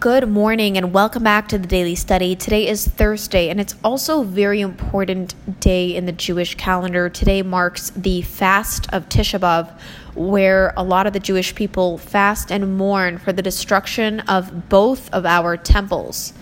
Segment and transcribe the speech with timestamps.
[0.00, 2.36] Good morning and welcome back to the daily study.
[2.36, 7.08] Today is Thursday and it's also a very important day in the Jewish calendar.
[7.08, 9.76] Today marks the fast of Tisha B'Av,
[10.14, 15.12] where a lot of the Jewish people fast and mourn for the destruction of both
[15.12, 16.32] of our temples.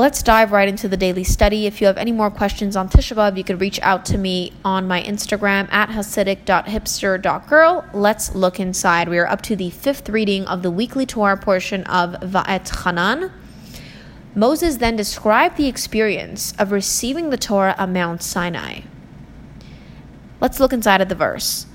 [0.00, 1.66] Let's dive right into the daily study.
[1.66, 4.50] If you have any more questions on Tisha B'Av, you can reach out to me
[4.64, 7.84] on my Instagram at hasidic.hipster.girl.
[7.92, 9.10] Let's look inside.
[9.10, 13.30] We are up to the fifth reading of the weekly Torah portion of Va'etchanan.
[14.34, 18.84] Moses then described the experience of receiving the Torah on Mount Sinai.
[20.40, 21.66] Let's look inside of the verse.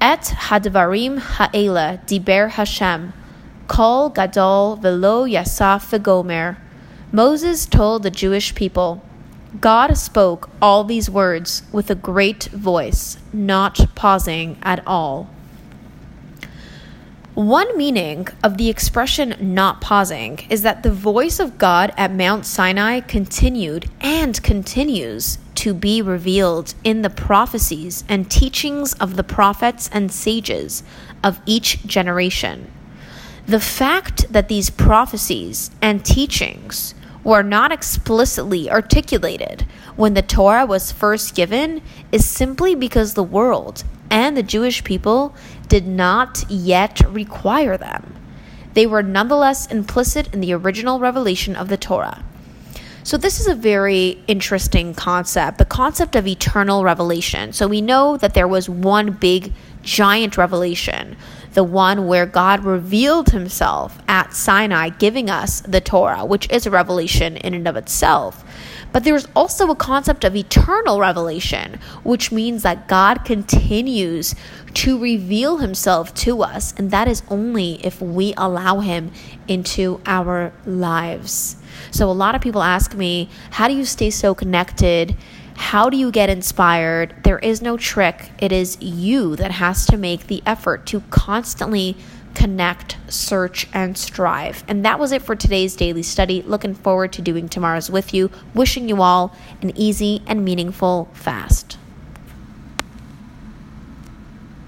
[0.00, 3.12] Et hadvarim ha'ela diber Hashem,
[3.66, 6.58] kol gadol velo yasaf v'gomer.
[7.14, 9.04] Moses told the Jewish people,
[9.60, 15.28] God spoke all these words with a great voice, not pausing at all.
[17.34, 22.46] One meaning of the expression not pausing is that the voice of God at Mount
[22.46, 29.90] Sinai continued and continues to be revealed in the prophecies and teachings of the prophets
[29.92, 30.82] and sages
[31.22, 32.70] of each generation.
[33.46, 40.92] The fact that these prophecies and teachings were not explicitly articulated when the Torah was
[40.92, 45.34] first given is simply because the world and the Jewish people
[45.68, 48.14] did not yet require them.
[48.74, 52.24] They were nonetheless implicit in the original revelation of the Torah.
[53.04, 57.52] So, this is a very interesting concept the concept of eternal revelation.
[57.52, 61.16] So, we know that there was one big, giant revelation,
[61.52, 66.70] the one where God revealed himself at Sinai, giving us the Torah, which is a
[66.70, 68.44] revelation in and of itself.
[68.92, 74.34] But there's also a concept of eternal revelation, which means that God continues
[74.74, 79.10] to reveal himself to us, and that is only if we allow him
[79.48, 81.56] into our lives.
[81.90, 85.16] So, a lot of people ask me, How do you stay so connected?
[85.54, 87.14] How do you get inspired?
[87.24, 88.30] There is no trick.
[88.38, 91.96] It is you that has to make the effort to constantly
[92.34, 94.64] connect, search, and strive.
[94.68, 96.42] And that was it for today's daily study.
[96.42, 98.30] Looking forward to doing tomorrow's with you.
[98.54, 101.71] Wishing you all an easy and meaningful fast.